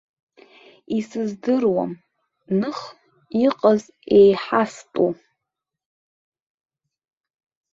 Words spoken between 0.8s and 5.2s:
Исыздыруам, ных, иҟаз еиҳастәу.